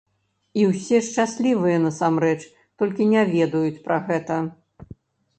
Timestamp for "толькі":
2.83-3.07